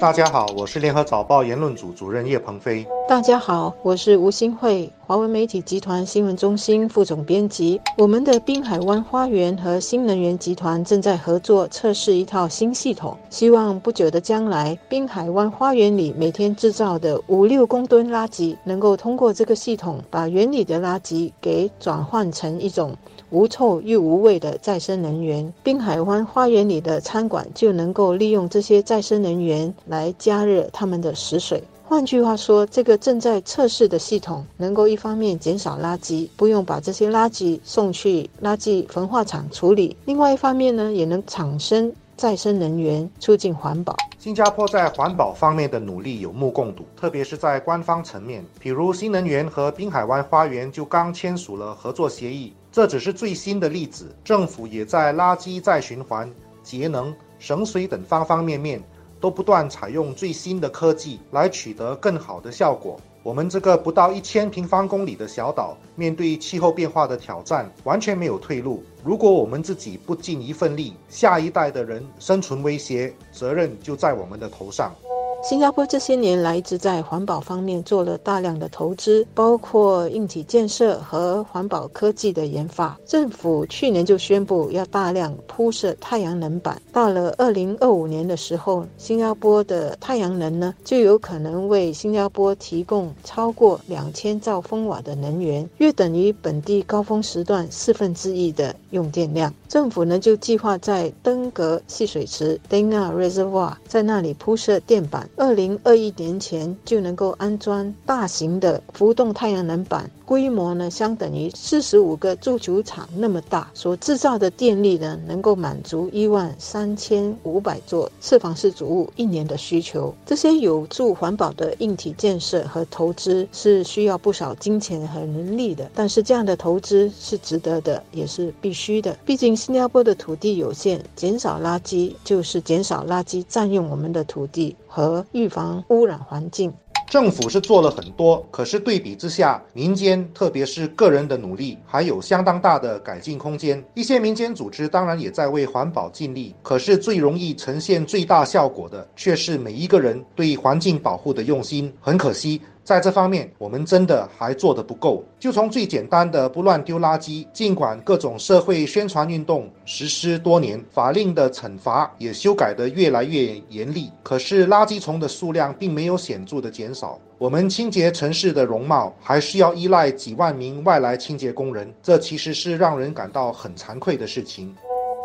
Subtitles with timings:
[0.00, 2.86] 大家好，我是联合早报言论组主任叶鹏飞。
[3.08, 7.80] 大家好，我是吴新慧，华文媒体集团新闻中心副总编辑。
[7.96, 22.92] 我们的滨海湾花园和新能源集团正在合作测试一套新系统，希望不久的将来，滨海湾花园里每天制造的五六公吨垃圾，能够通过这个系统，把园里的垃圾给转换成一种。
[23.30, 31.62] 无臭又无味的再生能源，滨海湾花园里的餐馆就能够利用这些再生能源来加热他们的食水。
[31.88, 43.94] 换句话说，这个正在测试的系统能够一方面减少垃圾，不用把这些垃圾送去垃圾焚化厂处理；另外一方面呢，也能产生再生能源，促进环保。
[44.18, 52.52] 新加坡在环保方面的努力有目共睹，特别是在官方层面，比如新能源和滨海湾花园就刚签署了合作协议。
[52.72, 56.28] 这只是最新的例子，政府也在垃圾再循环、
[56.64, 58.82] 节能、省水等方方面面
[59.20, 63.00] 都不断采用最新的科技来取得更好的效果。
[63.22, 68.84] 我们这个不到一千平方公里的小岛，面对气候变化的挑战，完全没有退路。
[69.02, 74.94] 如果我们自己不尽一份力，下一代的人生存威胁，责任就在我们的头上。
[75.42, 82.98] 新加坡这些年来一直在环保方面做了大量的投资，包括硬体建设和环保科技的研发。
[83.06, 99.54] 政府去年就宣布要大量铺设太阳能板，到了二零二五年的时候，新加坡的太阳能呢就有可能为新加坡提供超过两千兆风瓦的能源，约等于本地高峰时段四分之一的用电量。
[99.68, 105.28] 政府呢就计划在登格蓄水池 （Denga Reservoir） 在那里铺设电板。
[105.36, 110.10] 二零二一年前就能够安装大型的浮动太阳能板。
[110.24, 120.12] 规模呢，相等于四十五个足球场那么大，所制造的电力呢，能够满足一万三千五百座四房式主屋一年的需求。
[120.24, 129.16] 这些有助环保的硬体建设和投资是需要不少金钱和人力的，但是这样的投资是值得的，也是必须的。
[129.24, 136.72] 毕竟新加坡的土地有限，减少垃圾就是减少垃圾占用我们的土地和预防污染环境。
[137.06, 143.84] 政府是做了很多，可是对比之下，民间特别是个人的努力还有相当大的改进空间。
[143.92, 151.92] 一些民间组织当然也在为环保尽力，可是最容易呈现最大效果的，却是每一个人对环境保护的用心。
[152.00, 152.58] 很可惜。
[152.86, 155.24] 在这方面，我们真的还做得不够。
[155.40, 167.18] 就从最简单的不乱丢垃圾，尽管各种社会宣传运动实施多年，法令的惩罚也修改得越来越严厉，可是垃圾虫的数量并没有显著的减少。
[167.38, 174.72] 我们清洁城市的容貌，还需要依赖几万名外来清洁工人，这其实是让人感到很惭愧的事情。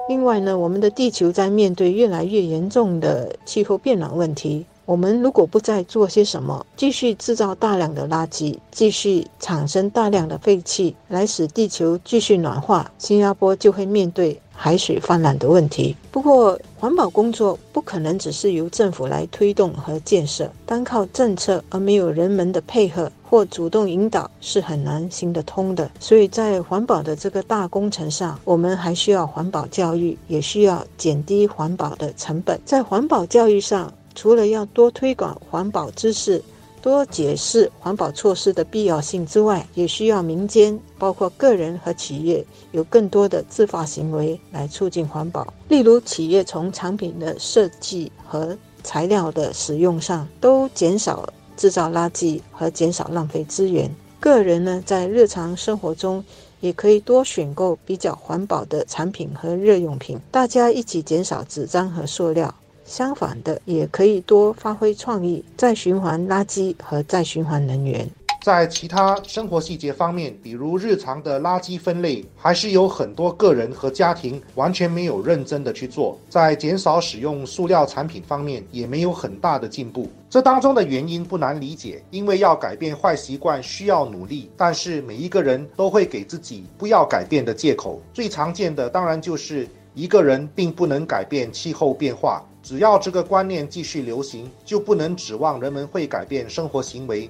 [0.09, 4.65] 另外呢，我们的地球在面对越来越严重的气候变暖问题。
[4.91, 15.95] 我们如果不再做些什么，继续制造大量的垃圾，继续产生大量的废气，来使地球继续暖化，新加坡就会面对海水泛滥的问题。
[16.11, 25.89] 不过，环保工作不可能只是由政府来推动和建设，单靠政策而没有人们的配合或主动引导是很难行得通的。
[26.01, 32.59] 所以在环保的这个大工程上，我们还需要环保教育，也需要减低环保的成本。
[32.65, 33.89] 在环保教育上。
[34.15, 36.41] 除了要多推广环保知识、
[36.81, 45.53] 多解释环保措施的必要性之外，也需要民间，包括个人和企业，有更多的自发行为来促进环保。
[45.67, 53.87] 例如，企业从产品的设计和材料的使用上都减少制造垃圾和减少浪费资源；
[54.19, 56.23] 个人呢，在日常生活中
[56.61, 62.53] 也可以多选购比较环保的产品和日用品，大家一起减少纸张和塑料。
[62.85, 68.09] 相反的，也可以多发挥创意，再循环垃圾和再循环能源。
[68.43, 76.17] 在其他生活细节方面，比如日常的垃圾分类，还是有很多个人和家庭完全没有认真的去做。
[76.27, 80.09] 在减少使用塑料产品方面，也没有很大的进步。
[80.27, 88.01] 这当中的原因不难理解，因为要改变坏习惯需要努力，但是每一个人都会给自己不要改变的借口。
[88.11, 92.43] 最常见的当然就是一个人并不能改变气候变化。
[92.63, 97.29] 只要这个观念继续流行，就不能指望人们会改变生活行为。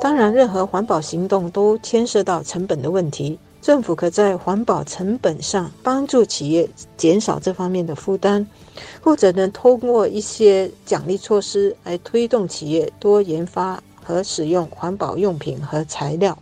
[0.00, 3.38] 当然，任何环保行动都牵涉到成本的问题。
[3.62, 6.68] 政府可在环保成本上帮助企业
[6.98, 8.46] 减少这方面的负担，
[9.00, 16.36] 或者呢，通过一些奖励措施来推动企业多研发和使用环保用品和材料，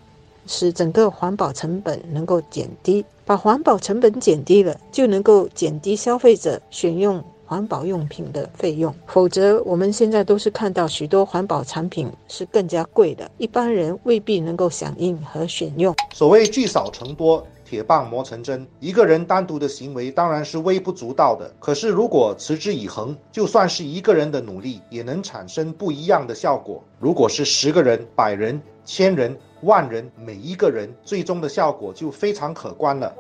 [0.49, 3.05] 使整个环保成本能够减低。
[3.25, 7.23] 把环保成本减低了，就能够减低消费者选用。
[7.44, 8.94] 环保用品的费用。
[9.06, 15.94] 否则，我们现在都是看到许多环保产品是更加贵的，一般人未必能够响应和选用。
[16.12, 17.47] 所谓聚少成多。
[17.65, 21.50] 铁棒磨成针，一个人单独的行为当然是微不足道的。
[21.59, 26.85] 可是如果持之以恒，就算是一个人的努力，也能产生不一样的效果。
[26.99, 33.11] 如果是十个人、百人、千人、万人，每一个人最终的效果就非常可观了。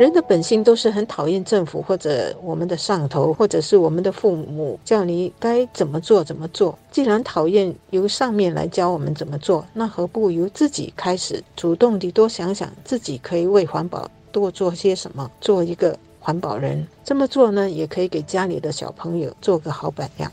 [0.00, 6.78] 人的本性都是很讨厌政府或者我们的上头，或者是我们的父母叫你该怎么做怎么做。
[6.90, 16.82] 既然讨厌由上面来教我们怎么做，那何不由自己开始，主动地多想想自己可以为环保多做些什么，做一个环保人。
[17.04, 20.26] 这么做呢，也可以给家里的小朋友做个好榜样。